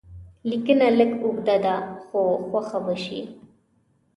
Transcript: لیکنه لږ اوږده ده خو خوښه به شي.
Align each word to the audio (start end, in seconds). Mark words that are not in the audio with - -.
لیکنه 0.49 0.87
لږ 0.99 1.11
اوږده 1.23 1.55
ده 1.65 1.75
خو 2.03 2.21
خوښه 2.47 2.79
به 2.85 2.95
شي. 3.03 3.21